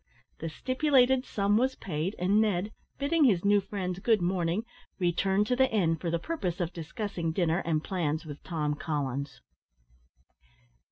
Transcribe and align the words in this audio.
The 0.39 0.49
stipulated 0.49 1.25
sum 1.25 1.57
was 1.59 1.75
paid; 1.75 2.15
and 2.17 2.41
Ned, 2.41 2.71
bidding 2.97 3.23
his 3.25 3.45
new 3.45 3.61
friends 3.61 3.99
good 3.99 4.19
morning, 4.19 4.65
returned 4.97 5.45
to 5.45 5.55
the 5.55 5.69
inn, 5.71 5.95
for 5.95 6.09
the 6.09 6.17
purpose 6.17 6.59
of 6.59 6.73
discussing 6.73 7.31
dinner 7.31 7.59
and 7.67 7.83
plans 7.83 8.25
with 8.25 8.41
Tom 8.41 8.73
Collins. 8.73 9.41